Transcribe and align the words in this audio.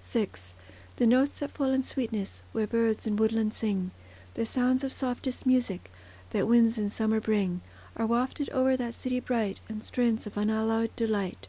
VI 0.00 0.28
The 0.94 1.08
notes 1.08 1.40
that 1.40 1.50
fall 1.50 1.72
in 1.72 1.82
sweetness, 1.82 2.42
Where 2.52 2.68
birds 2.68 3.04
in 3.04 3.16
woodland 3.16 3.52
sing; 3.52 3.90
The 4.34 4.46
sounds 4.46 4.84
of 4.84 4.92
softest 4.92 5.44
music, 5.44 5.90
That 6.30 6.46
winds 6.46 6.78
in 6.78 6.88
summer 6.88 7.18
bring, 7.20 7.62
Are 7.96 8.06
wafted 8.06 8.48
o'er 8.52 8.76
that 8.76 8.94
city 8.94 9.18
bright, 9.18 9.60
In 9.68 9.80
strains 9.80 10.24
of 10.24 10.36
unalloyed 10.36 10.94
delight. 10.94 11.48